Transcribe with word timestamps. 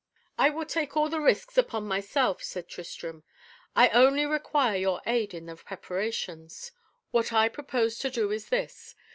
"I 0.35 0.49
will 0.49 0.65
take 0.65 0.97
all 0.97 1.09
the 1.09 1.21
risk 1.21 1.55
upon 1.57 1.85
myself," 1.87 2.41
said 2.41 2.67
Tristram, 2.67 3.23
"I 3.75 3.89
only 3.89 4.25
require 4.25 4.75
your 4.75 4.99
aid 5.05 5.31
in 5.31 5.45
the 5.45 5.55
preparations. 5.57 6.71
What 7.11 7.31
I 7.31 7.47
propose 7.49 7.99
to 7.99 8.09
do 8.09 8.31
is 8.31 8.49
this. 8.49 8.95